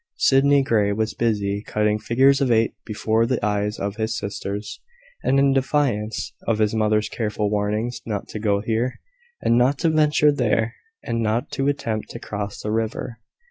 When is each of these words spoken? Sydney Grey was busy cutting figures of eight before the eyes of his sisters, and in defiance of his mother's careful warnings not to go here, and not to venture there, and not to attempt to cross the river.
Sydney 0.17 0.63
Grey 0.63 0.91
was 0.93 1.13
busy 1.13 1.61
cutting 1.61 1.99
figures 1.99 2.41
of 2.41 2.49
eight 2.51 2.73
before 2.87 3.27
the 3.27 3.45
eyes 3.45 3.77
of 3.77 3.97
his 3.97 4.17
sisters, 4.17 4.81
and 5.21 5.37
in 5.37 5.53
defiance 5.53 6.33
of 6.47 6.57
his 6.57 6.73
mother's 6.73 7.07
careful 7.07 7.51
warnings 7.51 8.01
not 8.03 8.27
to 8.29 8.39
go 8.39 8.61
here, 8.61 8.99
and 9.43 9.59
not 9.59 9.77
to 9.77 9.91
venture 9.91 10.31
there, 10.31 10.73
and 11.03 11.21
not 11.21 11.51
to 11.51 11.67
attempt 11.67 12.09
to 12.09 12.19
cross 12.19 12.63
the 12.63 12.71
river. 12.71 13.19